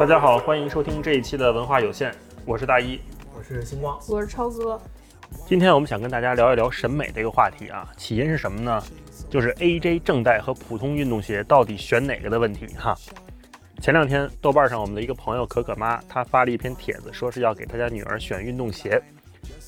[0.00, 2.10] 大家好，欢迎收听这一期的文化有限，
[2.46, 2.98] 我是大一。
[3.36, 4.80] 我是星光，我是超哥。
[5.46, 8.82] 今天我们想跟大家聊一聊审美这个话题啊，起因是什么呢？
[9.28, 12.96] 就是 AJ 正代和普通运动鞋到底选哪个的问题哈。
[13.82, 19.02] 前两天豆瓣上我们的一个朋友可可妈，她发了一篇帖子，说是要给她家女儿选运动鞋，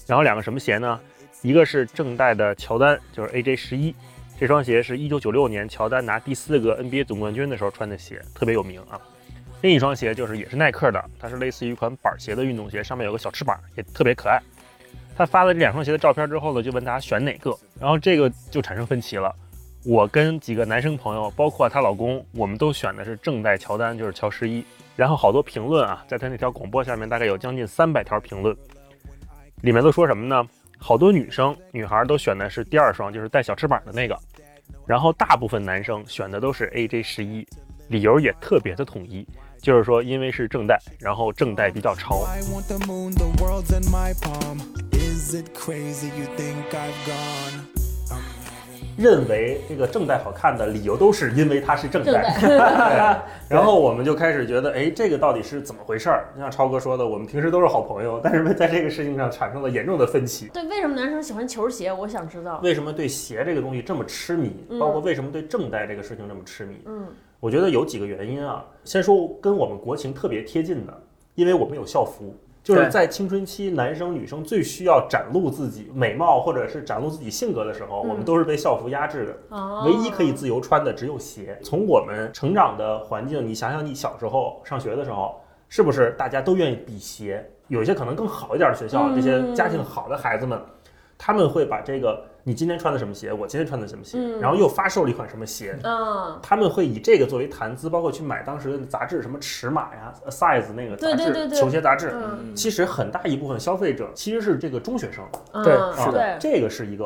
[0.07, 0.99] 然后两个什么鞋呢？
[1.43, 3.95] 一个是正代的乔丹，就是 AJ 十一，
[4.41, 8.99] 这双鞋是一九九六年乔丹拿第四个 NBA 总冠军的时候穿的鞋，特别有名啊。
[9.63, 14.41] 另一双鞋就是也是耐克的，它是类似于一款板鞋的运动鞋，上面有个小翅膀，也特别可爱。
[15.17, 19.35] 他发了这两双鞋的照片之后呢，就问大家选哪个，然后这个就产生分歧了。
[19.85, 24.65] 我跟几个男生朋友，包括她老公，我们都选的是正代乔丹，就是乔十一。
[24.97, 28.57] 然后好多评论啊，在他那条广播下面大概有将近三百条评论，
[29.63, 30.49] 里面都说什么呢？
[30.79, 34.19] 好多女生、女孩都选的是第二双，就是带小翅膀的那个。
[34.87, 37.47] 然后大部分男生选的都是 AJ 十一，
[37.89, 39.27] 理由也特别的统一。
[39.63, 42.27] 就是说，因为是正代，然后正代比较潮。
[48.99, 52.37] 认为这个正代好看的理由都是因为它是正代，
[53.49, 56.27] 然后我们就开始觉得，哎，这个到底是怎么回事儿？
[56.35, 60.49] 就像超哥说的，我们平时都是好朋友，但是在这个事情上产生了严重的分歧。
[60.49, 61.93] 对，为什么男生喜欢球鞋？
[61.93, 62.59] 我想知道。
[62.65, 64.53] 为什么对鞋这个东西这么痴迷？
[64.81, 66.83] 包括为什么对正代这个事情这么痴迷？
[66.87, 67.07] 嗯。
[67.43, 71.03] 我觉得有几个原因啊，先说跟我们国情特别贴近的，
[71.35, 81.59] 因为我们有校服，就是在青春期男生女生最需要展露自己美貌或者是展露自己性格的时候，我们都是被校服压制的，唯一可以自由穿的只有鞋。
[81.65, 87.45] 从我们成长的环境，你想想你小时候上学的时候，是不是大家都愿意比鞋？
[87.67, 90.63] 有一些可能更好一点的学校，这些家境好的孩子们，
[91.19, 92.25] 他们会把这个。
[92.45, 93.33] 你今天穿的什么鞋？
[93.33, 94.19] 我今天穿的什么鞋？
[94.41, 95.79] 然后又发售了一款什么鞋？
[95.85, 102.13] 嗯，他们会以这个作为谈资，包括去买当时的杂志，什么尺码呀、size 那个杂志、球鞋杂志。
[102.55, 105.25] 其实很大一部分消费者其实是这个中学生。
[105.63, 107.05] 对，是的，这个是一个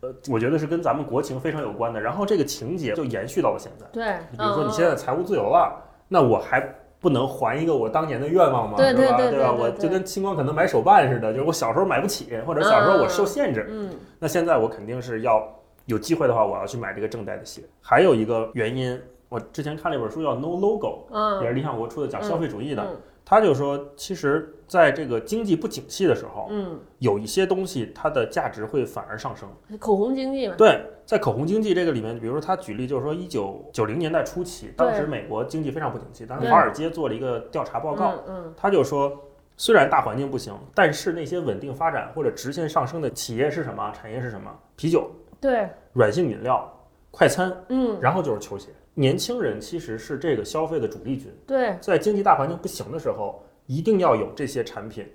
[0.00, 2.00] 呃，我觉得是跟咱们国情非常有关的。
[2.00, 3.86] 然后这个情节就延续到了现在。
[3.92, 6.66] 对，比如说你现在财务自由了，那我还。
[7.00, 8.76] 不能还一个我当年的愿望吗？
[8.76, 9.52] 对对对对吧？
[9.52, 13.66] 我就跟清光可能买手办似的，就是我小时候买不起，或者小时候我受限制。
[13.70, 15.46] 嗯，那现在我肯定是要
[15.86, 17.62] 有机会的话，我要去买这个正代的鞋。
[17.80, 22.84] 还有一个原因，我之前看了一本书叫《No Logo》，嗯，也是理想国出的，讲消费主义的。
[23.30, 29.46] 他就说，其实在这个经济不景气的时候，嗯，有一些东西它的价值会反而上升。
[29.78, 30.54] 口红经济嘛。
[30.56, 39.14] 对，在口红经济这个里面，比如说他举例就是说，一九九零年代初期，当时美国经济非常不景气，当时华尔街做了一个调查报告，嗯，他就说，
[39.58, 43.92] 虽然大环境不行，但是那些稳定发展或者直线上升的企业是什么？
[43.92, 44.50] 产业是什么？
[44.74, 45.06] 啤酒，
[45.38, 46.66] 对，软性饮料，
[47.10, 48.70] 快餐，嗯，然后就是球鞋。
[48.98, 51.32] 年轻人其实是这个消费的主力军。
[51.46, 55.06] 对，在经济大环境不行的时候，一定要有这些产品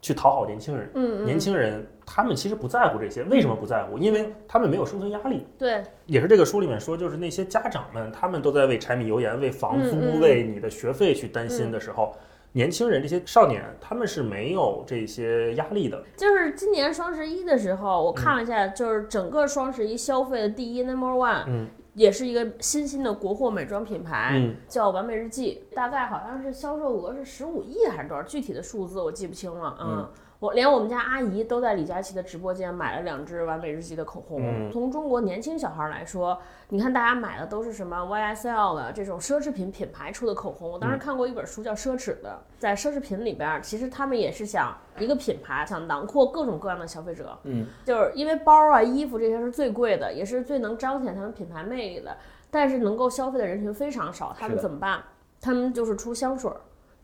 [0.00, 0.88] 去讨好年轻人。
[0.94, 3.98] 嗯，年轻人他们其实不在乎这些，为什么不在乎？
[3.98, 5.44] 因为他们没有生存压力。
[5.58, 12.14] 对，也是这个书里面说，就是那些家长们，他们都在为柴米油盐、为房租、为你的学费去担心的时候，
[12.52, 16.00] 年轻人这些少年他们是没有这些压力的。
[16.16, 21.42] 就是今年双十一的时候，我看了一下，就是整个双十一消费的第一 number one。
[21.48, 21.66] 嗯。
[21.94, 30.08] 也是一个新兴的国货美妆品牌，嗯，叫完美日记，大概好像是销售额是十五亿还是多少，具体的数字我记不清了，嗯。
[30.42, 34.68] 我连我们家阿姨都在李佳琦的直播间买了两支完美日记的口红。
[34.72, 36.36] 从中国年轻小孩来说，
[36.68, 40.72] 你看大家买的都是什么 YSL 的这种奢侈品品牌出的口红。
[40.72, 47.38] 我当时看过一本书叫《奢侈》的，在奢侈品里边，其实他们也是想一个品牌想囊括各种各样的消费者。
[47.44, 52.16] 嗯，就是因为包啊、衣服这些是最贵的，也是最能彰显他们品牌魅力的，
[52.50, 54.34] 但是能够消费的人群非常少。
[54.36, 55.00] 他们怎么办？
[55.40, 56.50] 他们就是出香水。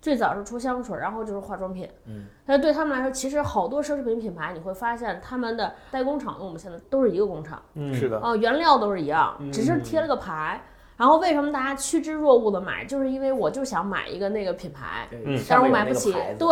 [0.01, 1.89] 最早是出香水，然后就是化妆品。
[2.07, 7.61] 嗯，但对他们来说，其实好多奢侈品品牌，你会发现他们的代工厂跟我们现在都是一个工厂。
[7.75, 8.21] 嗯，是的。
[8.21, 10.61] 哦，原料都是一样，只是贴了个牌。
[10.97, 15.09] 然后为什么大家趋之若鹜的买，就是因为我就想买一个那个品牌，
[15.49, 16.13] 但是我买不起。
[16.37, 16.49] 对，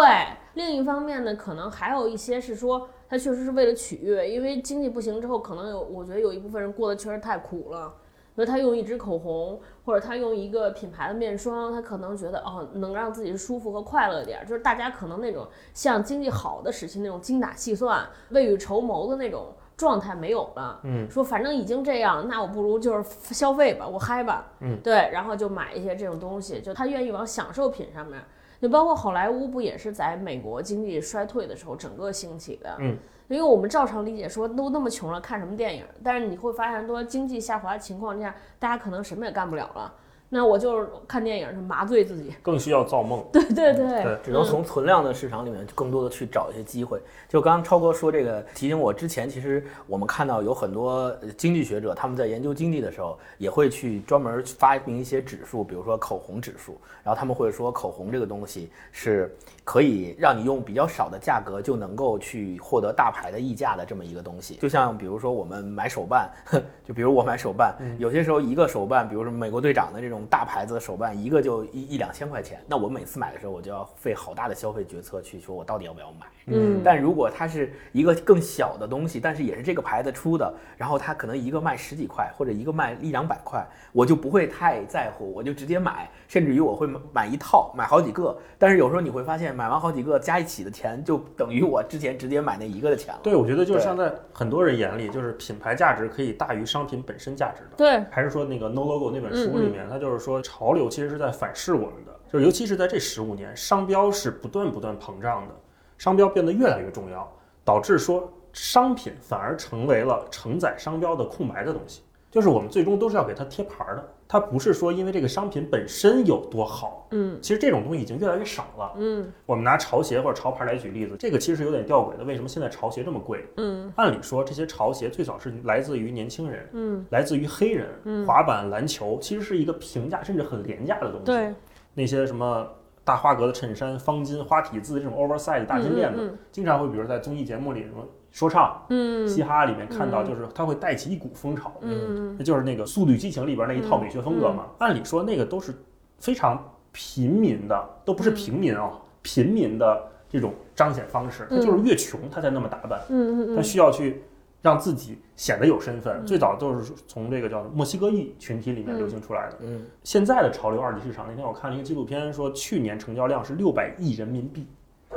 [0.54, 7.92] 另一方面呢，可能还有一些是说，他确实是为了取悦，因为经济不行之后，可能有，我觉得有一部分人过得确实太苦了。
[8.36, 14.44] 所以他用一支口红，或者他用一个品牌的面霜，他可能觉得哦，能让自己舒服和快乐点。
[14.46, 20.80] 就是大家可能那种像经济好的时期那种精打细算、未雨绸缪的那种状态没有了。
[20.84, 24.52] 嗯，说反正已经这样，那我不如就是消费吧，我嗨吧。
[24.60, 28.22] 嗯，对，然后就买一些这种东西，就他愿意往享受品上面。
[28.60, 32.76] 就包括好莱坞，不也是在美国经济衰退的时候整个兴起的？
[32.80, 32.98] 嗯。
[33.28, 35.84] 因为我们照常理解说都那么穷了，看什么电影？
[36.02, 39.92] 但是你会发现，多经济下滑的情况下，大家可能什么也干不了了，
[40.28, 43.24] 那我就是看电影是麻醉自己，更需要造梦。
[43.32, 47.00] 对对对，只能从存量的市场里面更多的去找一些机会。
[47.28, 59.32] 就刚刚超哥说这个，提醒我之前其实我们看到有很多经济学者他们在研究经济的时候，也会去专门发明一些指数，比如说口红指数，然后他们会说口红这个东西是
[59.62, 64.56] 可以让你用比较少的价格就能够去获得大牌的溢价的这么一个东西。
[64.56, 66.28] 就像比如说我们买手办，
[66.84, 70.16] 就比如我买手办，有些时候一个手办，比如说美国队长的这种。
[70.26, 76.26] 大牌子的手办一个就一一两千块钱，那我每次买的时候我就要费好大的消费决策去说，我到底要不要买？
[76.46, 88.36] 嗯，但如果它是一个更小的东西，但是也是这个牌子出的，然后它可能一个卖十几块或者一个卖一两百块，我就不会太在乎，我就直接买，甚至于我会买一套，买好几个。
[88.58, 93.20] 但是有时候你会发现，买完好几个加一起的钱就等于我之前直接买那一个的钱了。
[93.22, 97.76] 对，我觉得就是像在很多人眼里，就是品牌价值可以大于商品本身价值的。
[97.76, 105.54] 对，还是说那个 No Logo 那本书里面，它就是说潮流其实是在反噬我们的，就是尤其是在这十五年，商标是不断不断膨胀的。
[105.98, 107.26] 商标变得越来越重要，
[107.64, 112.02] 导致说商品反而成为了承载商标的空白的东西。
[112.30, 117.06] 就是我们最终都是要给它贴牌的，它不是说因为这个商品本身有多好。
[117.12, 118.92] 嗯，其实这种东西已经越来越少了。
[118.96, 122.24] 嗯，我们拿潮鞋或者潮牌来举例子，这个其实有点吊诡的。
[122.24, 123.46] 为什么现在潮鞋这么贵？
[123.56, 131.26] 嗯，按理说这些潮鞋最早是来自于年轻人，嗯，来自于黑人，嗯滑板、篮球，其实是一个平价甚至很廉价的东西。
[131.26, 131.54] 对，
[131.94, 132.66] 那些什么。
[133.06, 138.04] 大花格的衬衫、方巾、花体字这种 oversize 大金链子，经常会比如在综艺节目里什么
[138.36, 138.82] 说唱、
[139.26, 141.72] 嘻哈里面看到，就是它会带起一股风潮。
[141.80, 144.66] 嗯，那就是那个《速度与激情》里边那一套美学风格嘛。
[144.76, 145.74] 按理说那个都是
[146.18, 146.62] 非常
[146.92, 148.92] 平民的，都不是平民啊，
[149.22, 151.46] 平民的这种彰显方式。
[151.48, 153.00] 他就是越穷他才那么打扮。
[153.08, 154.22] 嗯嗯他需要去。
[154.62, 159.58] 让自己显得有身份，最早都是从这个叫墨西哥裔群体里面流行出来的。
[159.60, 164.66] 嗯，现在的潮流二级市场，那天我看了一个纪录片，说去年成交量是六百亿人民币。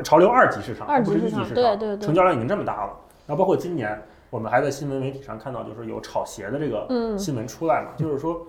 [0.03, 2.95] 潮流二级市场，不是一级市场，对对对，成交量已经这么大了。
[3.29, 8.41] 然后包括今年，我们还在新闻媒体上看到，就是有炒鞋的这个新闻出来嘛，就是说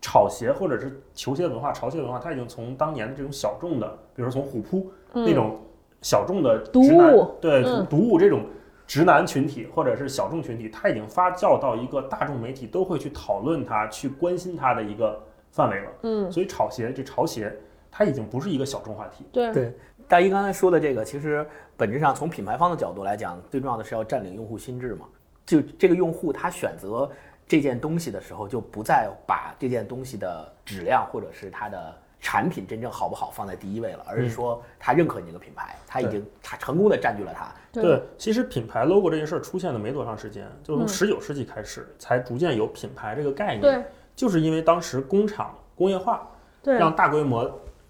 [0.00, 5.60] 炒鞋或者是球鞋文化、潮鞋文化，它已经从当年的这种小众的，比如说从虎扑那种
[6.02, 8.44] 小众的毒物，对毒物这种。
[8.86, 15.18] 直男群体或者是小众群体，它已经发酵到一个大众媒体都会去讨论它、去关心它的一个
[15.50, 15.90] 范围了。
[16.02, 17.50] 嗯，所以炒鞋这潮鞋，
[17.90, 19.24] 它已经不是一个小众话题。
[19.32, 19.74] 对对，
[20.08, 21.46] 大一刚才说的这个，其实
[21.76, 25.06] 本质上从品牌方的角度来讲，最重要的是要占领用户心智嘛。
[25.46, 27.10] 就这个用户他选择
[27.46, 31.94] 这件东西的时候，就不再把这件东西的质量或者是它的。
[32.26, 37.52] 产品真正好不好放在第一位了，而是说他认可你这个品牌，他已经他成功的占据了它。
[37.70, 43.60] 对，其实品牌 logo 这件事儿出现的没多长时间，就从十九世纪开始才逐渐有品牌这个概念。
[43.60, 43.84] 对，
[44.16, 46.26] 就是因为当时工厂工业化，
[46.62, 47.44] 对，让大规模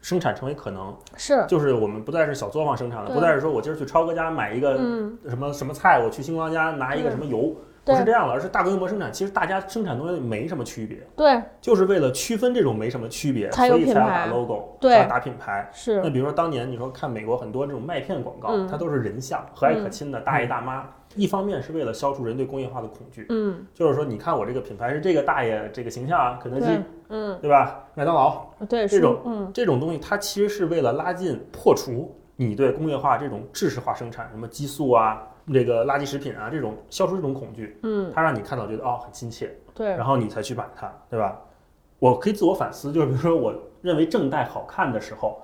[0.05, 0.95] 生产成为可能。
[1.17, 4.77] 是，就是我们不再是小作坊生产了，不再是说我今儿去超哥家买一个
[5.27, 7.57] 什么什么菜，我去星光家拿一个什么油。
[7.85, 9.13] 不是这样的，而是大规模生产。
[9.13, 15.69] 其实大家生产东西没什么区别，对，就是为了区分这种没什么区别，所以才要打 logo，对，要打品牌。
[15.73, 16.01] 是。
[16.03, 20.85] 那比如说当年你说看美国很多这种麦片广告，它都是人像，和蔼可亲的大爷大妈。
[21.17, 26.67] 一方面是为了消除人对工业化的恐惧，嗯，就是说你看我这个品牌是这个大爷这个形象啊，肯德基，
[27.09, 27.85] 嗯，对吧？
[27.95, 35.23] 麦当劳，对，这种这种东西，它其实是为了拉近、破除你对工业化这种制式化生产，什么激素啊。
[35.53, 41.41] 这个垃圾食品啊，这种消除这种恐惧，嗯，它让你看到觉得哦很亲切，对，然后你才去买它，对吧？
[41.99, 45.41] 我可以自我反思，就是比如说我认为正代好看的时候，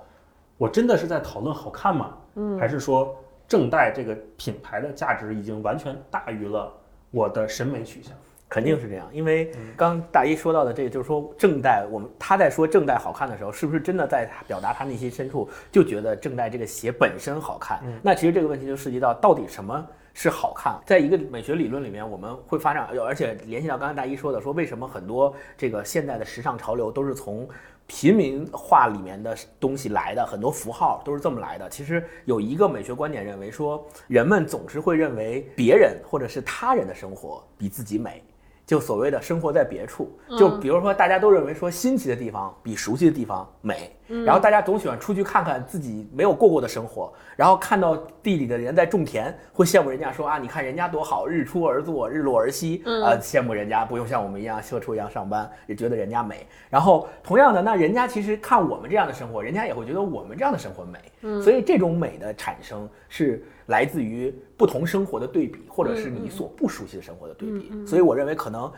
[0.57, 2.17] 我真的是在讨论好看吗？
[2.35, 3.15] 嗯，还是说
[3.47, 6.71] 正代这个品牌的价值已经完全大于了
[7.11, 8.15] 我的审美取向？
[8.51, 17.81] 肯定是这样，因为刚大一说到的这个，就是说正代，我们他在说正代好看的时候，是不是真的在表达他内心深处就觉得正代这个鞋本身好看？
[18.03, 20.77] 那其实这个问题就涉及到到底什么是好看？
[20.85, 27.47] 在一个美学理论里面，我们会发展，而且联系到刚才大一说的，说为什么很多这个现代的时尚潮流都是从
[27.87, 31.69] 平民化里面的东西来的，很多符号都是这么来的。
[31.69, 38.21] 其实有一个美学观点认为说，人们总是会认为别人或者是他人的生活比自己美。
[38.71, 56.47] 就所谓的生活在别处，就比如说大家都认为说新奇的地方比熟悉的地方美，然后大家总喜欢出去看看自己没有过过的生活，然后看到地里的人在种田，会羡慕人家说啊，你看人家多好，日出而作，日落而息，啊，羡慕人家不用像我们一样社畜一样上班，也觉得人家美。
[56.69, 61.41] 然后同样的，那人家其实看我们这样的生活，人家也会觉得我们这样的生活美。
[61.41, 63.43] 所以这种美的产生是。
[63.71, 68.71] 来自于不同生活的对比，或者是你所不熟悉的生活的对比，所以我认为可能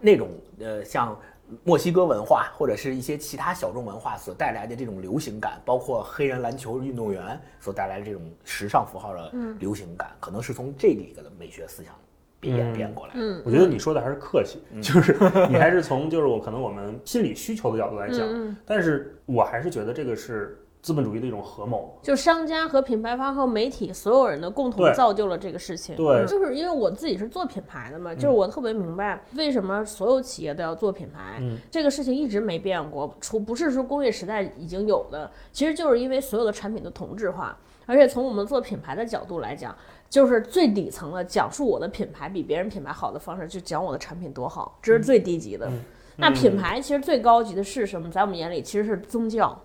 [0.00, 0.28] 那种
[0.58, 1.18] 呃像
[1.64, 11.94] 墨西哥文化或者是一些其他小众文化所带来的这种流行感，包括黑人篮球运动员所带来的这种时尚符号的流行感，可能是从这里个的美学思想
[12.42, 13.12] 演变过来。
[13.14, 15.16] 嗯，我觉得你说的还是客气，就是
[15.48, 20.56] 你还是从就是我可能我们心理需求的角度来讲，但是我还是觉得这个是。
[20.82, 25.94] 资本主义的一种合谋，就商家和品牌方和媒体所有人的共同造就了这个事情。
[25.94, 31.36] 对，就是因为我自己是做品牌的嘛，就是我特别明白为什么所有企业都要做品牌。
[31.40, 39.76] 嗯，这个事情一直没变过，除不是说工业时代已经有的，其实就是因为所有的产品的同质化，而且从我们做品牌的角度来讲，
[40.08, 45.70] 就是最底层的讲述我的品牌比别人品牌好的方式，就讲我的产品多好，这是最低级的。
[46.16, 48.10] 那品牌其实最高级的是什么？
[48.10, 49.60] 在我们眼里其实是宗教。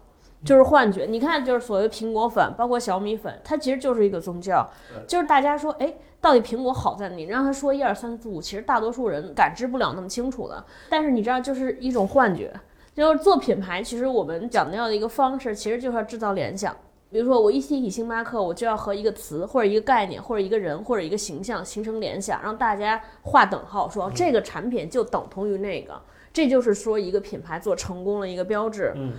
[0.46, 4.70] 就是幻觉，你看，就是所谓苹果粉，包括小米粉，它其实就是一个宗教。
[5.08, 7.16] 就是大家说，哎，到底苹果好在哪？
[7.16, 10.64] 你让他说一二三四五，其实大多数人感知不了那么清楚的。
[10.88, 12.54] 但是你知道，就是一种幻觉。
[12.94, 16.74] 就是做品牌，其实我们讲要的一个方式，其实就是要制造联想。
[17.12, 26.00] 比如说，我一提起星巴克，我就要和一个词或者一个概念或者一个人或者一个形象形成联想，让大家划等号，说这个产品就等同于那个。
[26.32, 28.94] 这就是说一个品牌做成功的一个标志。
[28.96, 29.14] 嗯。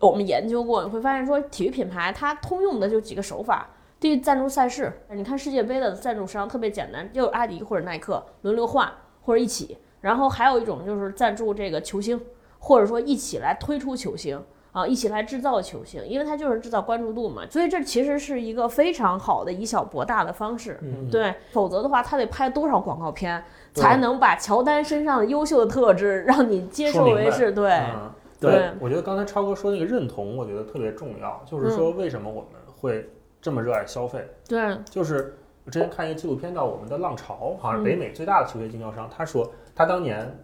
[0.00, 3.68] 我们研究过，你会发现说，体育品牌它通用的就几个手法。
[4.00, 8.90] 第一，赞助赛事，你看世界杯的赞助商特别简单，就阿迪或者耐克轮流换
[9.22, 9.76] 或者一起。
[10.00, 12.18] 然后还有一种就是赞助这个球星，
[12.58, 14.42] 或者说一起来推出球星
[14.72, 17.42] 啊，一起来制造球星，因为它就是制造关注度嘛。
[17.50, 20.80] 所以这其实是一个非常好的以小博大的方式。
[21.12, 27.82] 对，否则的话，他得拍多少广告片才能把乔丹身上的优秀的特质让你接受为是对。
[28.40, 31.42] 对，我觉得刚才超哥说那个认同，我觉得特别重要。
[31.44, 33.06] 就是说，为什么我们会
[33.38, 34.26] 这么热爱消费？
[34.48, 40.34] 对，就是我之前看一个纪录片叫《我们的浪潮》，好像北美最大的球鞋经销商，他说他当年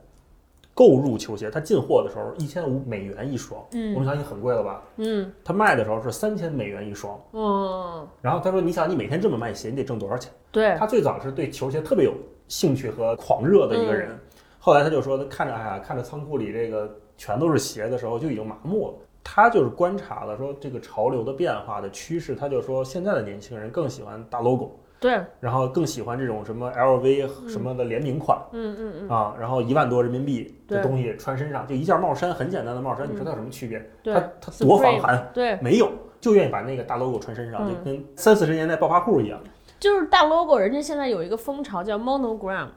[0.74, 4.82] 购入球鞋，他进货的时候一千五美元一双，嗯，我们想你很贵了吧？
[4.96, 10.30] 嗯，他卖的时候是三千美元一双，嗯，然后他说，你想你每天这么卖鞋，你得挣多少钱？
[10.52, 12.12] 对，他最早是对球鞋特别有
[12.46, 14.10] 兴趣和狂热的一个人，
[14.58, 16.94] 后来他就说，他看着哎呀，看着仓库里这个。
[17.16, 18.94] 全都是鞋的时候就已经麻木了。
[19.28, 34.14] 他就是观察了说这个潮流的变化的趋势，他就说现在的年轻人更喜欢大 logo，对，然后更喜欢这种什么 LV 什么的联名款，嗯嗯嗯啊，然后一万多人民币的东西穿身上，就一件帽衫，很简单的帽衫，你说它有什么区别？
[34.14, 35.28] 它它多防寒？
[35.34, 39.40] 对，没有，就愿意把那个大 logo 穿身上，就跟三四十年代暴发户一样。
[39.80, 42.68] 就是大 logo，人家现在有一个风潮叫 monogram。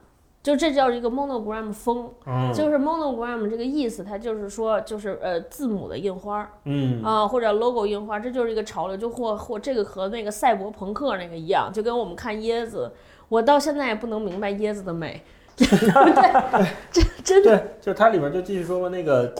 [0.41, 2.10] 就这叫一个 monogram 风，
[2.53, 7.03] 就是 monogram 这个意思，它就是说，就是呃字母的印花，嗯。
[7.03, 12.89] 啊或者 logo 印花，这就是一个潮流，就或或这个和那个赛博朋克那个一样，就跟我们看椰子，
[13.27, 15.22] 我到现在也不能明白椰子的美，
[15.58, 15.67] 对，
[16.89, 19.34] 这真的，就它里面就继续说那个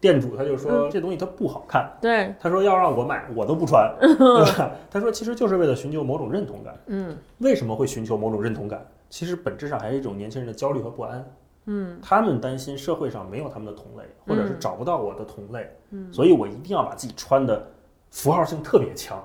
[0.00, 4.14] 店主他就说这东西它不好看，对，他说要让我买我都不穿， 对
[4.56, 4.70] 吧？
[4.88, 8.86] 他说其实就是为了寻求某种认同感，嗯，为什么会寻求某种认同感？
[9.14, 11.24] 其实本质上还是一种年轻人的焦虑和不安，
[11.66, 17.64] 嗯，他们担心社会上没有他们的同类，或者是找不到我的同类，嗯，所以我一定要把自己穿的
[18.10, 19.24] 符号性特别强。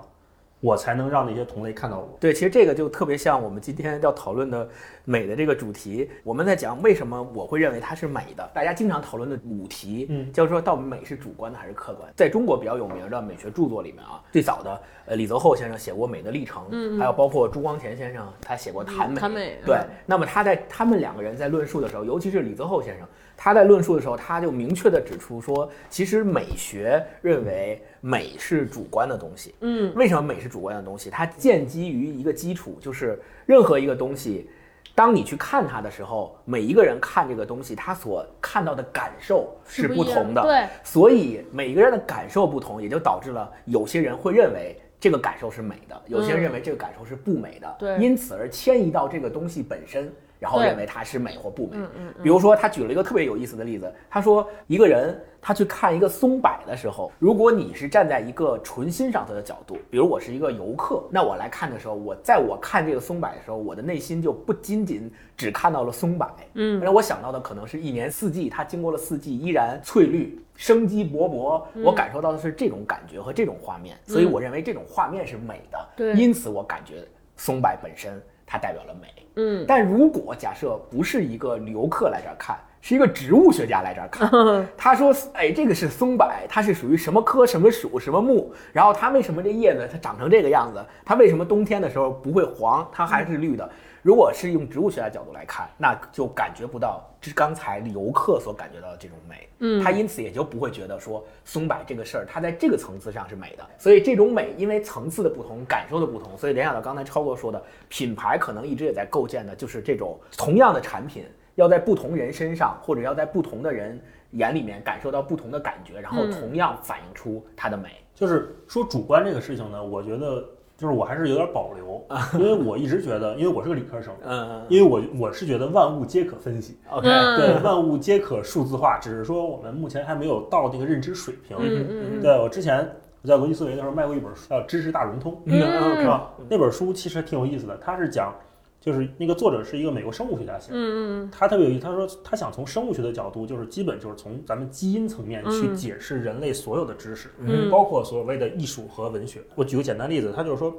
[0.61, 2.17] 我才能让那些同类看到我。
[2.19, 4.67] 对，其实这个就特别像我们今天要讨论的
[5.05, 6.09] 美的这个主题。
[6.23, 8.49] 我们在讲为什么我会认为它是美的。
[8.53, 12.11] 大家经常讨论的五题，嗯，就是说到底美是主观的还是客观？
[12.15, 19.57] 在中国比较有名的美学著作里面啊，最早的呃李泽厚先生写过《美的历程》，嗯，还有包括朱光潜先生他写过《谈美》，谈美。
[19.65, 23.07] 对，那么他在他们两个人在论述的时候，尤其是李泽厚先生。
[23.41, 29.55] 他在论述的时候，他就明确地指出说，其实美学认为美是主观的东西。
[29.61, 31.09] 嗯，为什么美是主观的东西？
[31.09, 34.49] 它建基于一个基础，就是任何一个东西，
[34.93, 40.41] 当你去看它的时候，每一个人看这个东西，他所看到的感受是不同的。
[40.41, 47.75] 对，所以每一个人的感受不同，也就导致了有些人会认为这个感受是美的，有些人认为这个感受是不美的。
[47.79, 50.11] 对，因此而迁移到这个东西本身。
[50.39, 51.77] 然后认为它是美或不美。
[52.23, 75.87] 比如说，他举了一个特别有意思的例子，他说一个人他去看一个松柏的时候，如果你是站在一个纯欣赏它的角度，比如我是一个游客，那我来看的时候，我在我看这个松柏的时候，我的内心就不仅仅只看到了松柏，嗯，让我想到的可能是一年四季，它经过了四季依然翠绿、生机勃勃，我感受到的是这种感觉和这种画面，所以我认为这种画面是美的。
[75.95, 77.05] 对，因此我感觉
[77.37, 79.07] 松柏本身它代表了美。
[79.35, 90.83] 嗯，但如果假设不是一个游客来这儿看，是一个植物学家来这儿看，他说，哎，这个是松柏，它是属于什么科、什么属、什么木，然后它为什么这叶子它长成这个样子？
[91.05, 93.69] 它为什么冬天的时候不会黄，它还是绿的？
[94.01, 103.65] 如果是用植物学家角度来看，那就感觉不到这刚才游客所感觉到的这种美，嗯，他因此也就不会觉得说松柏这个事儿，它在这个层次上是美的。
[103.77, 117.89] 所以这种美，因为层次的不同，感受的不同，所以联想到刚才超哥说的，品牌可能一直也在构建的就是这种同样的产品，要在不同人身上，或者要在不同的人眼里面感受到不同的感觉，然后同样反映出它的美。
[118.15, 120.47] 就是说主观这个事情呢，我觉得。
[120.79, 122.01] 就是我还是有点保留，
[122.39, 127.05] 因为我一直觉得，因为我是个理科生，嗯，因为我我是觉得万物皆可分析，OK，
[127.35, 131.57] 对，万物皆可数字化，只是说我们目前还没有到那个认知水平。
[131.59, 132.89] 嗯嗯对我之前
[133.21, 136.31] 我在逻辑思维的时候卖过一本书叫《知识大融通》，是吧？
[136.49, 138.33] 那本书其实挺有意思的，它是讲。
[138.79, 149.41] 就是那个作者是一个美国生物学家写的，嗯嗯，他特别有意思，他说他想从生物学的角度，就是基本就是从咱们基因层面去解释人类所有的知识，嗯，包括所谓的艺术和文学。
[149.55, 150.75] 我举个简单例子，他就是说。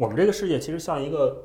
[0.00, 1.44] 我们这个世界其实像一个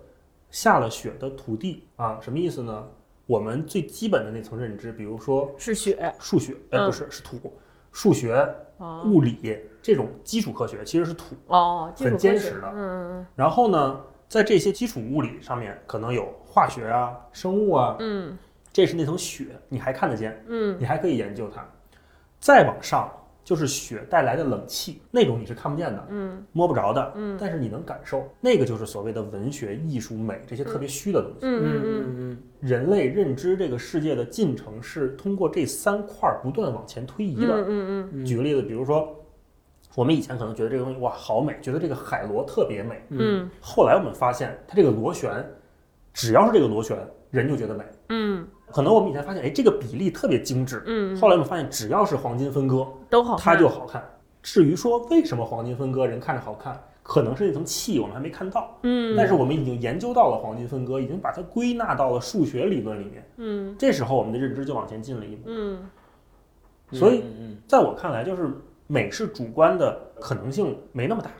[0.51, 2.87] 下了雪的土地啊，什么意思呢？
[3.25, 7.51] 我们最基本的那层认知，比如说是雪、数学，哎，不是，是土，
[7.91, 8.47] 数学、
[9.05, 12.71] 物理这种基础科学其实是土哦，很坚实的。
[12.75, 13.99] 嗯然后呢，
[14.33, 18.35] 在这些基础物理上面，可能有化学啊、生物啊，嗯，
[18.71, 21.63] 这是那层雪，你还看得见，嗯，你还可以研究它。
[22.39, 23.07] 再往上。
[23.45, 31.39] 就是雪带来的冷气，那种你是看不见的，嗯，摸不着的，嗯，但是你能感受，那个就是所谓的文学、艺术、美这些特别虚的东西。
[31.41, 37.53] 嗯嗯嗯嗯，人类认知这个世界的进程是通过这三块不断往前推移的。
[37.53, 38.25] 嗯嗯嗯。
[38.25, 39.13] 举个例子，比如说，
[39.95, 45.31] 我们以前可能觉得这个东西哇好美，觉得这个海螺特别美，嗯，后来我们发现它这个螺旋，
[46.13, 46.97] 只要是这个螺旋，
[47.29, 48.47] 人就觉得美，嗯。
[48.71, 54.03] 可能我们以前发现，哎，这个比例特别精致，嗯，后来我们发现，只要是黄金分割，都好，它就好看。
[54.41, 65.87] 至于说为什么黄金分割人看着好看，可能是那层气我们还没看到，嗯，但是我们已经研究到了黄金分割，已经把它归纳到了数学理论里面，嗯，这时候我们的认知就往前进了一步，嗯，
[66.91, 67.23] 所以
[67.67, 68.49] 在我看来，就是
[68.87, 71.31] 美是主观的可能性没那么大，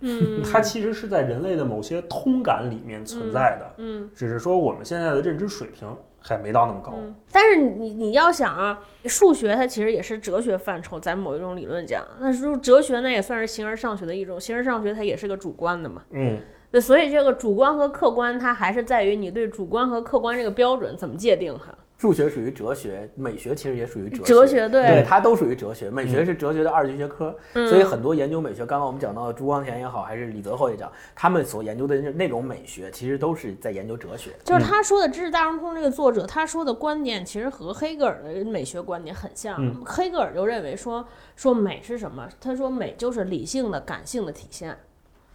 [0.00, 5.88] 嗯，它其实是在人类的某些通感里面存在的，嗯，只是说我们现在的认知水平。
[6.22, 6.92] 还没到那么高，
[7.32, 16.38] 但是你你要想啊，数学它其实也是哲学范畴，在某一种理论讲，那是哲学呢也算是形而上学的一种，形而上学它也是个主观的嘛，嗯，
[16.70, 21.72] 对，所以这个主观和客观它还是在于你对主观和客观这个标准怎么界定它。
[22.00, 25.90] 数学属于哲学，美学其实也属于哲哲学，对，对，它都属于哲学。
[25.90, 34.30] 美学是哲学的二级学科，所以很多研究美学，刚刚我们讲到的朱光潜也好，还是李泽厚也讲，他们所研究的那种美学，其实都是在研究哲学。
[34.42, 39.84] 就是他说的《知识大融通》这个作者，他说的观点其实和黑格尔的美学观点很像。
[39.84, 42.26] 黑格尔就认为说，说美是什么？
[42.40, 44.74] 他说美就是理性的、感性的体现。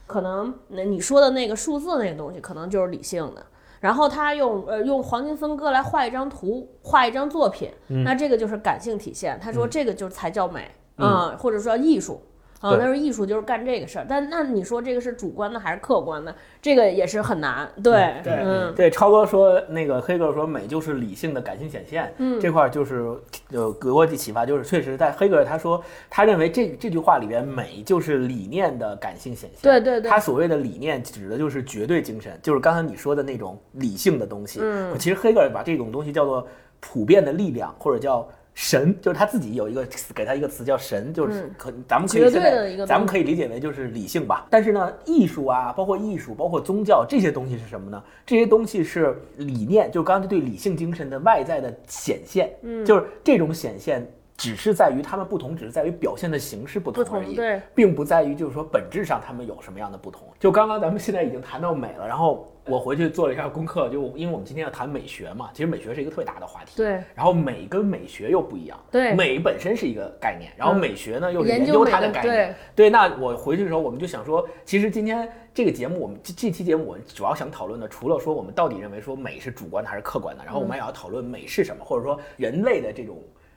[0.08, 3.46] 可能那你说的那个数字那个东西，可能就是理性的。
[3.86, 7.70] 然后他用呃用黄金分割来画一张图，画一张作品，
[8.04, 9.40] 那这个就是感性体现。
[9.40, 12.20] 他说这个就才叫美啊，或者说艺术。
[12.66, 14.06] 啊，那是艺术，就是干这个事儿。
[14.10, 16.34] 但那你说这个是主观的还是客观的？
[16.62, 17.70] 这个也是很难。
[17.84, 22.12] 对对，嗯，对，超哥说那个黑格尔说美就是理性的感性显现。
[22.18, 23.16] 嗯，这块就是
[23.52, 29.62] 呃给我的启发，就是确实在黑格尔他说他认为这这句话里边美就是理念的感性显现。
[29.62, 34.60] 对对对，他所谓的理念指的就是绝对精神，就是刚才你说的那种理性的东西。
[34.64, 36.48] 嗯，其实黑格尔把这种东西叫做
[36.80, 38.28] 普遍的力量，或者叫。
[38.56, 44.48] 神就是他自己有一个给他一个词叫神，就是可咱们可以现在咱们可以理解为就是理性吧。
[44.50, 48.02] 但是呢，艺术啊，包括艺术，包括宗教这些东西是什么呢？
[48.26, 52.50] 这些东西是理念，就刚才对理性精神的外在的显现。
[52.62, 60.28] 嗯，就是这种显现只是在于他们不同，只是在于表现的形式不同而已，对，并不在于就是说本质上他们有什么样的不同。
[60.40, 62.52] 就刚刚咱们现在已经谈到美了，然后。
[62.68, 66.72] 我回去做了一下功课，就因为我们今天要谈美学嘛，其实美学是一个特别大的话题。
[66.76, 66.94] 对。
[67.14, 68.76] 然后美跟美学又不一样。
[68.90, 69.14] 对。
[69.14, 72.34] 美本身是一个概念，然后美学呢又是研究它的概念。
[72.34, 72.56] 对。
[72.76, 83.16] 对，那我回去的时候，我们就想说，其实今天这个节目，我们这这期节目，我们主要想讨论的，除了说我们到底认为说美是主观的还是客观的，然后我们也要讨论美是什么，或者说人类的这种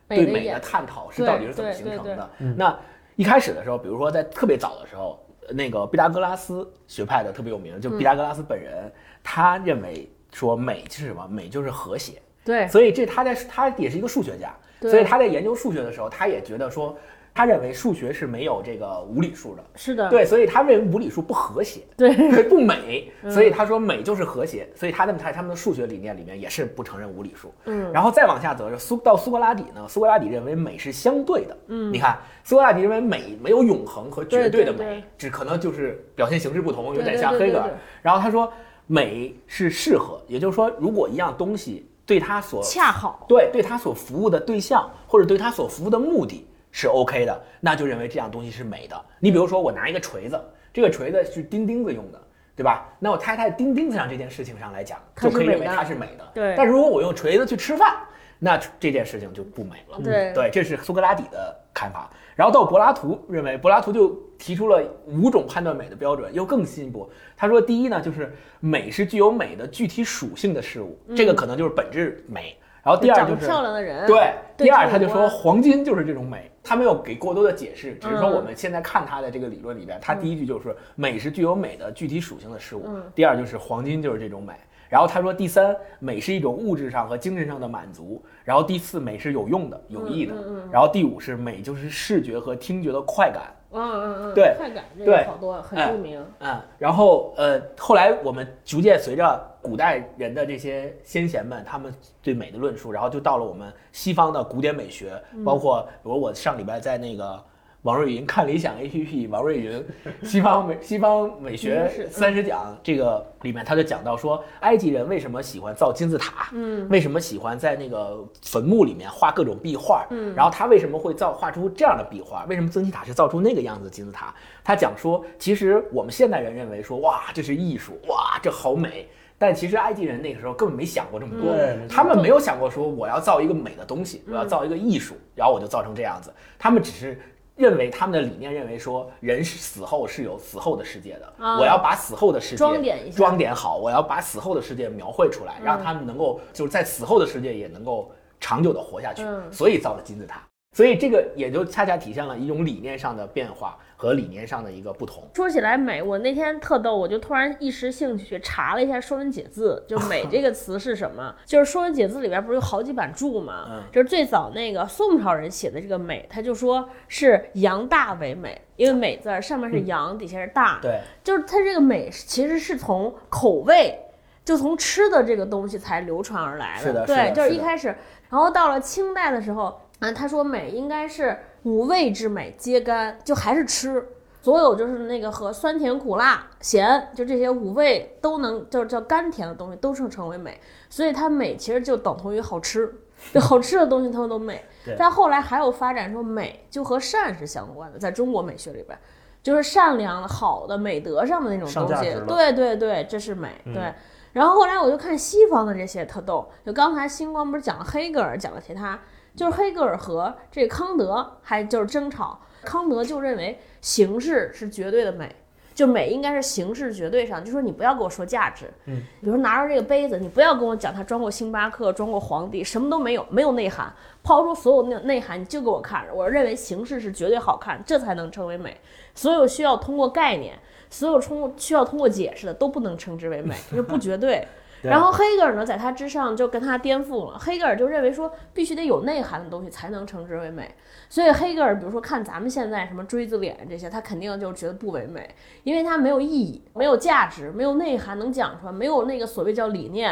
[0.08, 2.30] 对美的探讨是到底是怎么形成的。
[2.56, 2.78] 那
[3.16, 5.22] 一开始的时候，比如说在特别早的时候。
[5.50, 8.92] 那个毕达哥拉斯学派的特别有名，就毕达哥拉斯本人，
[9.24, 11.26] 他认为说美是什么？
[11.26, 12.20] 美就是和谐。
[12.44, 16.94] 对，所以这他在他也是一个数学家，所以他在研究数学的时候，他也觉得说。
[17.38, 37.70] 他认为数学是没有这个无理数的，是的，对，所以他认为无理数不和谐，对，不美，所以他说美就是和谐，所以他在他他们的数学理念里面也是不承认无理数，嗯，然后再往下走，苏到苏格拉底呢，苏格拉底认为美是相对的，嗯，你看苏格拉底认为美没有永恒和绝对的美，只可能就是表现形式不同，有点像黑格尔，
[38.02, 38.52] 然后他说
[38.88, 41.86] 美是适合，也就是说如果一样东西。
[42.08, 43.26] 对他所恰好。
[43.28, 49.04] 对对他所服务的对象或者对他所服务的目的是 OK 的，那就认为这样东西是美的。
[49.18, 50.40] 你比如说，我拿一个锤子，
[50.72, 52.20] 这个锤子是钉钉子用的，
[52.54, 52.88] 对吧？
[52.98, 56.30] 那我拆在钉钉子上这件事情上来讲，就可以认为它是美的。
[56.34, 56.54] 对。
[56.56, 57.96] 但如果我用锤子去吃饭，
[58.38, 59.98] 那这件事情就不美了。
[60.02, 62.08] 对对，这是苏格拉底的看法。
[62.36, 67.10] 然后到柏拉图认为，柏拉图就提出了五种判断美的标准，又更进一步。
[67.36, 72.56] 他说，第一呢，就是美是具有美的具体属性的事物，这个可能就是本质美。
[72.82, 74.06] 然后第二就是漂亮的人。
[74.06, 84.52] 对，第二他就说黄金就是这种美，他没有给过多的解释，只是说我们现在看他的这个理论里边，他第一句就是美是具有美的具体属性的事物，第二就是黄金就是这种美。
[84.88, 88.24] 然后他说，第三，美是一种物质上和精神上的满足。
[88.42, 90.32] 然后第四，美是有用的、有益的。
[90.72, 93.54] 然后第五是美，就是视觉和听觉的快感。
[93.72, 96.24] 嗯嗯嗯，对，快感这个好多很著名。
[96.40, 107.42] 嗯，然后呃，后来我们逐渐随着古代人的这些先贤们他们对美的论述，然后就到了我们西方的古典美学，包括比如我上礼拜在那个。
[107.88, 109.82] 王瑞云看理想 A P P， 王瑞云
[110.22, 116.50] 西方美 西方美学三十讲这个里面，他就讲到说，埃及人为什么喜欢造金字塔？
[116.52, 120.06] 嗯，为什么喜欢在那个坟墓里面画各种壁画？
[120.10, 122.44] 嗯，然后他为什么会造画出这样的壁画？
[122.44, 124.34] 为什么金字塔是造出那个样子的金字塔？
[124.62, 129.08] 他讲说，其实我们现代人认为说，哇，这是艺术，哇，这好美。
[129.40, 131.54] 但其实埃及人那个时候根本没想过这么多，
[131.88, 136.30] 他们没有想过说我要造一个美的东西，我要造一个艺术，然后我就造成这样子。
[136.58, 137.18] 他们只是。
[137.58, 150.40] 认为他们的理念认为说人是死后是有死后的世界的，我要把死后的世界装点一下，装点好，我要把死后的世界描绘出来，让他们能够就是在死后的世界也能够长久的活下去，所以造了金字塔。
[150.72, 155.26] 所以这个也就恰恰体现了一种理念上的变化和理念上的一个不同。
[155.34, 161.34] 说起来美，我那天特逗，我就突然一时兴趣查了一下《说文解字》，就“美”这个词是什么？
[161.44, 163.66] 就是《说文解字》里边不是有好几版注吗？
[163.70, 170.78] 嗯，就是最早那个宋朝人写的这个“美”，他就说是扬大为美，因为“美”字上面是扬，底下是大。
[170.80, 173.98] 对，就是它这个“美”其实是从口味，
[174.44, 176.82] 就从吃的这个东西才流传而来的。
[176.82, 177.88] 是的，对，就是一开始，
[178.28, 179.80] 然后到了清代的时候。
[180.00, 184.08] 啊，他说美应该是五味之美皆甘，就还是吃，
[184.40, 192.94] 所有就是那个和酸甜苦辣咸，就这些五味都能，就是叫甘甜的东西都称成为美，所以它美其实就等同于好吃，
[193.34, 194.64] 就好吃的东西它们都美。
[194.96, 198.96] 但后来还有发展说美就和善是相关的，在中国美学里边，
[199.42, 202.04] 就是善良的、好的、美德上的那种东西。
[202.26, 203.50] 对对对，这是美。
[203.64, 203.92] 对。
[204.32, 208.98] 然后后来我就看西方的这些特逗，就刚才星光不是讲了黑格尔，讲了其他。
[209.38, 215.32] 就是黑格尔和这康德还就是争吵，康德就认为形式是绝对的美，
[215.76, 228.76] 就美应该是形式绝对上，就说你不要跟我说价值，嗯，比如拿着这个杯子，你不要跟我讲它装过星巴克，装过皇帝，什么都没有，没有内涵，抛出所有内内涵，你就给我看，我认为形式是绝对好看，这才能称为美，
[229.14, 230.58] 所有需要通过概念，
[230.90, 234.44] 所有通需要通过解释的都不能称之为美，就是不绝对。
[234.82, 237.38] 然后黑格尔呢，在他之上就跟他颠覆了。
[237.38, 240.72] 黑格尔就认为说，必须得有内涵的东西才能称之为美。
[241.08, 250.10] 所以黑格尔，比如说看咱们现在什么锥子脸这些，他肯定就觉得不唯美，因为它没有意义、没有价值、没有内涵能讲出来，没有那个所谓叫理念。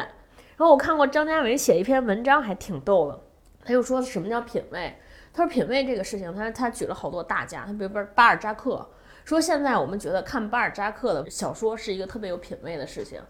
[0.56, 3.20] 然后我看过张家伟写一篇文章，还挺逗的。
[3.64, 4.96] 他又说什么叫品味？
[5.32, 8.88] 他说品味这个事情，他他举了好多大家，他比如巴尔扎克，
[9.24, 13.20] 说现在我们觉得看巴尔扎克的小说是一个特别有品味的事情。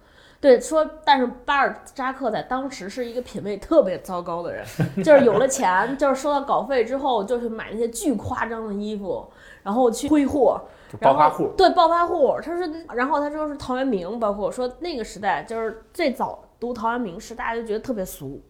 [0.46, 4.64] 对，说，但是巴尔扎克在当时是一个品味特别糟糕的人，
[5.02, 9.26] 就是有了钱， 就是收到稿费之后，就去买那些巨夸张的衣服，
[9.64, 10.60] 然后去挥霍，
[11.00, 11.48] 暴发户。
[11.56, 12.38] 对，暴发户。
[12.40, 18.40] 他说，然后他说是陶渊明，包括说那个时代，就是最早读陶渊明时，大家就觉得特别俗，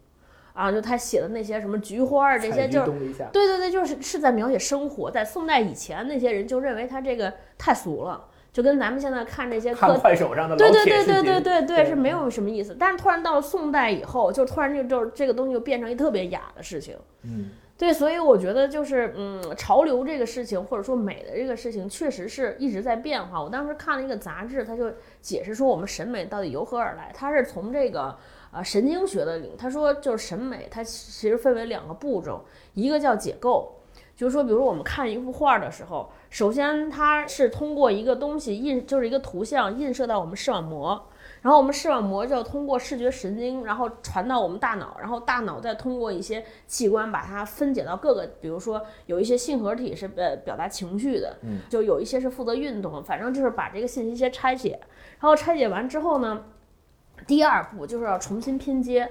[0.53, 2.91] 啊，就他写的那些什么菊花儿这些，就是
[3.31, 5.09] 对对对，就是是在描写生活。
[5.09, 8.23] 在宋代以前，那些人就认为他这个太俗了。
[8.53, 16.97] 就跟咱们现在看这些看快手上的对对对对对对对是没有什么意思，但是突然到了宋代以后，就突然就就这个东西就变成一特别雅的事情。
[17.23, 23.41] 嗯，对，所以我觉得就是嗯，潮流这个事情或者说美的这个事情，确实是一直在变化。
[23.41, 28.15] 我当时看了一个杂志，他就解释说我们审美到底由何而来，它是从这个
[28.49, 33.73] 啊神经学的领，他说就是审美它其实分为两个步骤，一个叫解构。
[34.17, 41.07] 就是说，比如说我们看一幅画的时候，首先它是通过一个东西印，就是一个图像映射到我们视网膜，
[41.43, 54.79] 然后我们视网膜就要通过视觉神经，然后传到我们大脑，然后大脑再通过一些器官把它分解到各个，比如说有一些性合体是呃表达情绪的，嗯，就有一些是负责运动，反正就是把这个信息先拆解，
[55.19, 56.43] 然后拆解完之后呢，
[57.27, 59.07] 第二步就是要重新拼接。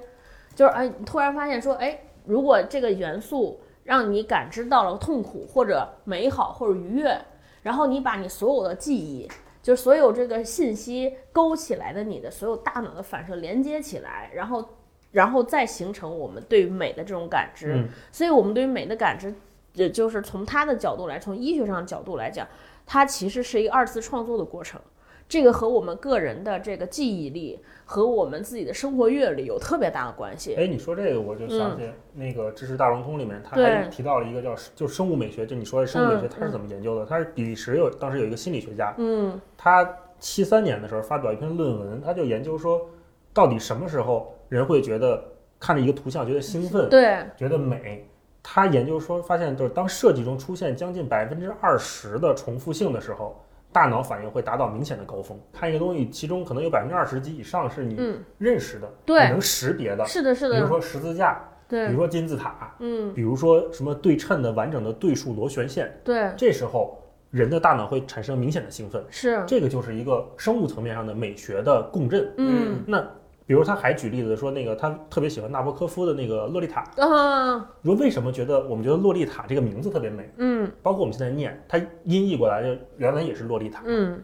[0.56, 7.18] 就是哎，突然发现说，哎，如果这个元素让你感知到了痛苦或者美好或者愉悦，
[7.62, 9.26] 然后你把你所有的记忆，
[9.62, 14.68] 就是所有这个信息勾起来的你的所有大脑的反射连接起来，然后，
[15.12, 17.88] 然后再形成我们对于美的这种感知。
[18.10, 19.32] 所以，我们对于美的感知，
[19.74, 22.46] 也就是从它的角度来，从医学上的角度来讲，
[22.84, 24.80] 它其实是一个二次创作的过程。
[25.28, 30.54] 这个和我们个人的这个记忆力和我们自己的生活阅历有特别大的关系。
[30.54, 31.82] 哎，你说这个我就想起
[32.14, 37.04] 那个《知识大融通》里面，他还提到了一个叫就生物美学，就你说的生物美学，他是怎么研究的？
[37.04, 39.88] 他是比利时有当时有一个心理学家，嗯，他
[40.20, 42.88] 七三年的时候发表一篇论文，他就研究说，
[43.34, 45.20] 到底什么时候人会觉得
[45.58, 48.08] 看着一个图像觉得兴奋，对，觉得美？
[48.44, 53.42] 他研究说发现，就是当设计中出现将近百分之二十的重复性的时候。
[53.76, 55.38] 大脑反应会达到明显的高峰。
[55.52, 57.94] 看一个东西，其中可能有百分之二十及以上是你
[58.38, 60.02] 认识的，对，你能识别的。
[60.06, 60.54] 是的，是的。
[60.54, 66.32] 比如说十字架，对，比如说金字塔，嗯，比如说什么对称的完整的对数螺旋线，对。
[66.38, 66.98] 这时候
[67.30, 69.44] 人的大脑会产生明显的兴奋，是。
[69.46, 72.32] 这个就是一个生物层面上的美学的共振。
[72.38, 73.06] 嗯，那。
[73.46, 77.70] 比如他还举例子说，那个他特别喜欢纳博科夫的那个《洛丽塔》啊。
[77.80, 80.28] 你说为什么觉得我们觉得《洛丽塔》这个名字特别美？
[80.38, 83.80] 嗯，包括我们现在念，它音译过来就原文也是《洛丽塔》。
[83.86, 84.20] 嗯，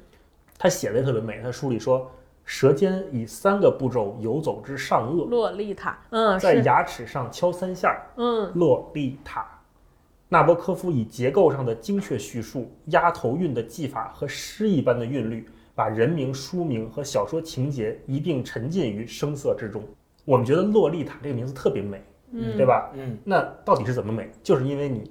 [0.59, 1.41] 他写的也特别美。
[1.41, 2.11] 他书里说，
[2.45, 5.97] 舌尖以三个步骤游走之上颚，洛丽塔。
[6.11, 7.97] 嗯，在牙齿上敲三下。
[8.17, 9.47] 嗯，洛丽塔。
[10.29, 15.49] 纳博科夫以结构上的精确叙述、押头韵的技法和诗一般的韵律。
[15.75, 19.83] 把人名、书名和小说情节一并沉浸于声色之中。
[20.25, 22.91] 我们觉得“洛丽塔”这个名字特别美，嗯，对吧？
[22.95, 24.31] 嗯，那到底是怎么美？
[24.43, 25.11] 就是因为你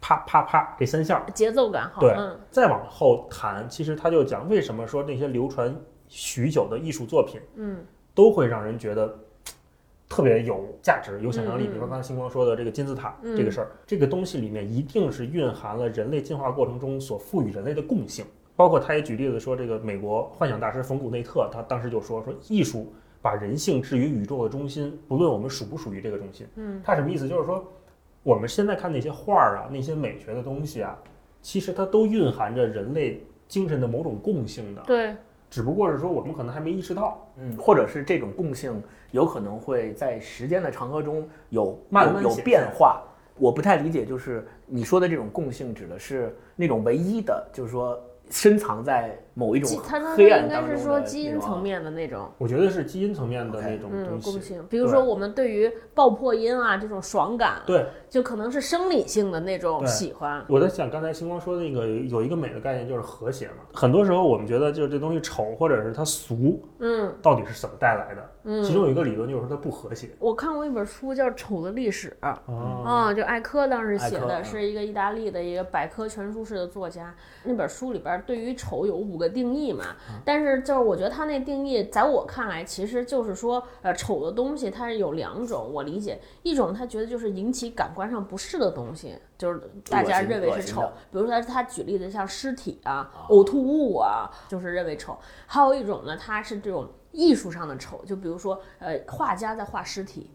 [0.00, 2.00] 啪啪啪这三下节奏感好。
[2.00, 2.16] 对，
[2.50, 5.74] 再往后谈，其实他就讲为什么说那些流传
[6.06, 7.84] 许久的艺术作品，嗯，
[8.14, 9.18] 都会让人觉得
[10.08, 11.64] 特别有价值、有想象力。
[11.64, 18.24] 比如刚才星光说的这个金字塔这个事儿，这个东西里面一定是蕴含了人类进化过程中所赋予人类的共性。
[18.58, 22.92] 包括他也举例子说，这个美国幻想大师冯古内特，他当时就说说艺术
[23.22, 26.44] 把人性置于宇宙的中心，不论我们属不属于这个中心。
[26.56, 27.28] 嗯，他什么意思？
[27.28, 27.64] 就是说
[28.24, 30.98] 我们现在看那些画儿啊，那些美学的东西啊，
[31.40, 34.82] 其实它都蕴含着人类精神的某种共性的。
[34.84, 35.14] 对，
[35.48, 37.24] 只不过是说我们可能还没意识到。
[37.36, 43.04] 嗯，或者是这种共性有可能会在时间的长河中有慢慢有变化。
[43.36, 47.96] 我不太理解，就是你说的这种共性指的是那种唯一的，就是说。
[48.30, 49.70] 深藏在某一种
[50.16, 54.32] 黑暗当中应该是说基因层面的那种，我觉得是基因层面的那种东西。
[54.32, 60.44] 共性，比如说我们对于爆破音啊这种爽感，对，就可能是生理性的那种喜欢。
[60.48, 63.58] 我在想，刚才星光说的那个有一个美的概念就是和谐嘛。
[63.72, 68.30] 很多时候我们觉得就是这东西丑或者是它俗，嗯，到底是怎么带来的？
[68.42, 70.08] 嗯，其中有一个理论就是说它不和谐。
[70.18, 78.08] 我看过一本书叫《丑的历史》，啊，就艾科当时写的是一个意大利的一个百科全书式的作家，那本书里边。
[78.26, 95.18] 对于丑有五个定义嘛，但是就是我觉得他那定义，在我看来，其实就是说，呃，丑的东西它是有两种，我理解，一种他觉得就是引起感官上不适的东西，就是大家认为是丑，比如说他举例的像尸体啊、呕吐物啊，就是认为丑。
[95.46, 100.30] 还有一种呢，他是这种艺术上的丑，就比如说，呃，画家在画尸体。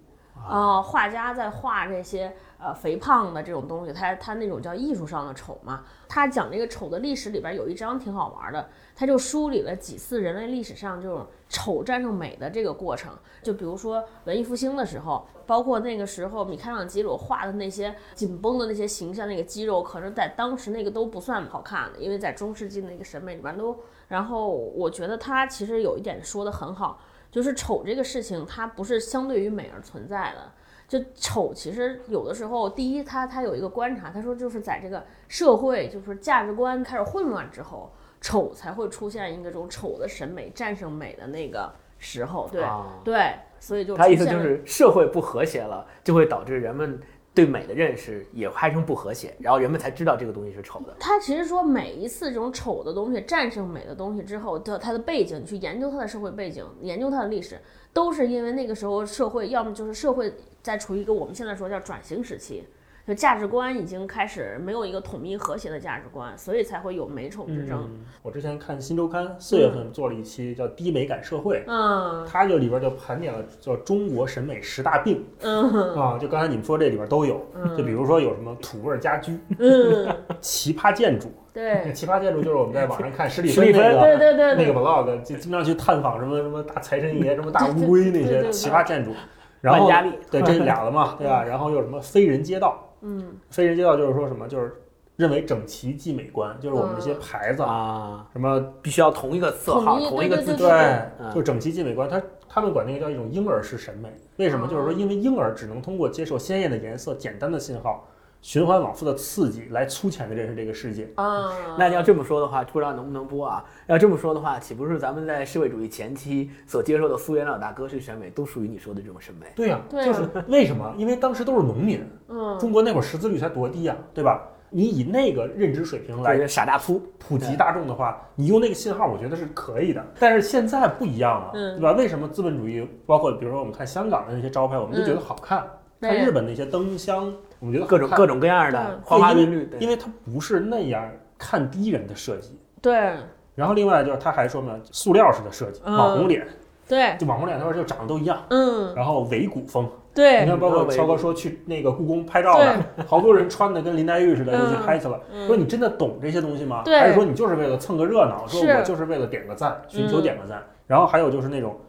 [0.47, 5.83] 啊，画家在画这些呃肥胖的这种东西，他他那种叫艺术上的丑嘛。
[6.07, 13.11] 他讲这个丑的历史里边有一章挺好玩的，他就梳理了几次人类历史上这种丑战胜美的这个过程。
[13.41, 23.75] 就比如说文艺复兴的时候，包括那个时候米开朗基罗画的那些紧绷的那些形象，那个肌肉，可是在当时那个都不算好看的，因为在中世纪那个审美里边都。
[24.09, 26.99] 然后我觉得他其实有一点说的很好。
[27.33, 30.51] 就是丑这个事情，它不是相对于美而存在的。
[30.87, 37.91] 就丑，其实有的时候，第一，他他有一个观察，他说就是在这个社会，就是价值观开始混乱之后，
[38.21, 42.47] 丑才会出现一个这种丑的审美战胜美的那个时候。
[42.51, 42.63] 对
[43.03, 47.01] 对，所以就他意思就是社会不和谐了，就会导致人们。
[47.33, 50.95] 对美的认识也发生不和谐，然后人们才知道这个东西是丑的。
[50.99, 57.59] 他其实说，每一次这种丑的东西战胜美的东西之后，的它的背景，你去研究它的社会背景，研究它的历史，
[57.91, 62.63] 都是因为那个时候社会要么就是社会在处于一个我们现在说叫转型时期。
[63.05, 67.89] 就价值观已经开始没有一个统一和谐的价值观，所以才会有美丑之争。
[68.21, 77.45] 我之前看《新周刊》四月份做了一期叫《低美感社会》，嗯，它就里边就盘点了叫中国审美十大病，嗯啊，就刚才你们说这里边都有，
[77.77, 80.07] 就比如说有什么土味家居，嗯，
[80.39, 89.11] 奇葩建筑，对， 奇葩建筑就是我们在网上看 十里芬那个，对对对，那个 vlog 就经常去探访什么什么大财神爷、什么大乌龟那些奇葩建筑。
[89.59, 89.89] 然后
[90.29, 91.41] 对这俩了嘛， 对吧？
[91.41, 94.73] 然后又什么非人街道，嗯，非人街道就是说什么，就是
[95.15, 101.33] 认为整齐即美观，就是我们这些牌子啊，啊，什么必须要同一个色号，同一个字体对。
[101.35, 104.09] 就整齐即美观，他他们管那个叫一种婴儿式审美。
[104.37, 104.65] 为什么？
[104.65, 108.07] 哦就是说，因为婴儿只能通过接受鲜艳的颜色、简单的信号、
[108.43, 111.09] 循环往复的刺激，来粗浅的认识这个世界。
[111.15, 113.63] 啊，那你要这么说的话，不知道能不能播啊？
[113.87, 119.47] 要这么说的话，岂不是咱们在社会主义前期所接受的苏联老大哥式审美，都属于你说的这种审美？
[119.55, 120.93] 对呀、啊就是为什么？
[120.97, 124.43] 因为当时都是农民，嗯，中国那会儿识字率才多低呀、对吧？
[124.75, 130.05] 你以那个认知水平来来傻大粗，普及大众的话，你用那个信号，我觉得是可以的。
[130.19, 131.93] 但是现在不一样了，嗯对吧？
[131.93, 135.61] 为什么资本主义，包括比如说我们看香港的那些招牌，我们就觉得好看；
[136.01, 137.31] 看日本那些灯箱，
[137.63, 139.01] 我们觉得各种各种各样的嗯。
[139.05, 139.69] 花花绿绿。
[139.79, 142.59] 因为它不是那样看低人的设计。
[142.81, 143.13] 对。
[143.55, 145.95] 然后另外就是他还说嘛，塑料式的设计，嗯。
[145.95, 146.45] 网红脸，
[146.89, 148.43] 对，就网红脸，他说就长得都一样。
[148.49, 150.41] 嗯，然后伪古风，对。
[150.43, 155.17] 你，看，包括乔哥说去那个故宫拍照的，好多人穿的跟林黛玉似的就去拍去了。
[155.31, 155.47] 嗯。
[155.47, 156.81] 说你真的懂这些东西吗？
[156.83, 156.99] 对。
[156.99, 158.45] 还是说你就是为了蹭个热闹？
[158.45, 160.61] 说我就是为了点个赞，寻求点个赞。
[160.85, 161.79] 然后还有就是那种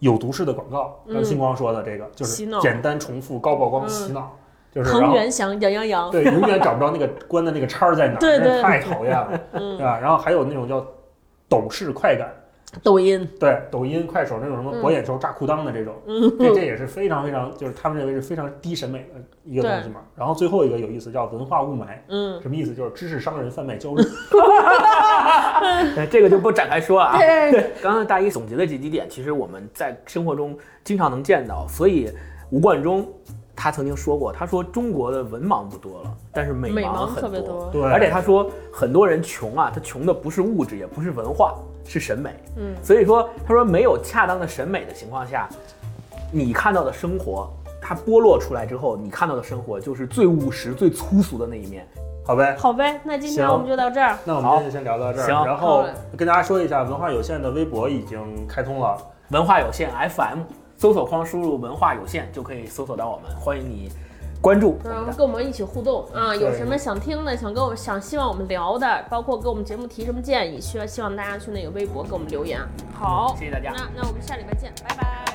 [0.00, 1.14] 有毒式的广告，嗯。
[1.14, 3.88] 像星光说的这个，就是简单重复、高曝光嗯。
[3.88, 4.36] 洗脑，
[4.74, 9.98] 就是恒源祥、杨洋洋，对永远找不着那个 关的那个叉儿在哪儿，对对太讨厌了， 对嗯，吧？
[10.00, 10.84] 然后还有那种叫
[11.48, 12.28] 抖式快感。
[12.82, 20.00] 抖音，对，抖音、快手那种什么嗯博眼球、炸裤裆的这种，嗯，这这 也是非常非常，就是他们认为是非常低审美的一个东西嘛。
[20.16, 22.74] 然后最后一个有意思，叫文化雾霾，嗯，什么意思？
[22.74, 24.02] 就是知识商人贩卖焦虑。
[25.96, 27.16] 呃这个就不展开说了啊。
[27.16, 31.68] 对，刚刚大一总结的这几点，其实我们在生活中经常能见到。
[31.68, 32.10] 所以
[32.50, 33.06] 吴冠中
[33.56, 41.54] 他曾经说过，他说中国的文盲不多了，但是美美盲盲很特别多，对，而且他说很多人穷啊，他穷的不是物质，也不是文化，
[41.86, 42.30] 是审美。
[42.56, 45.48] 嗯，所以说他说没有恰当的审美的情况下，
[46.32, 47.48] 你看到的生活，
[47.80, 51.86] 它剥落出来之后，你看到的生活就是最务实、最粗俗的那一面。
[52.26, 52.56] 好呗。
[52.58, 55.84] 好呗，那今天我们就到这儿，那我们今天就先聊到这儿，行然后
[56.16, 58.96] 跟大家说一下，文化有限的微博已经开通了。
[59.30, 60.40] 文化有限 FM
[60.76, 63.90] 搜索框输入“文化有限”就可以搜索到我们，欢迎你
[64.40, 65.12] 关注我然后。
[65.12, 66.34] 跟我们一起互动啊！
[66.34, 72.60] 有什么想听的，想跟我们想希望我们聊的，包括给我们节目提什么建议，需要希望大家去那个微博给我们留言。
[72.92, 75.33] 好，谢谢大家那那我们下礼拜见，拜拜。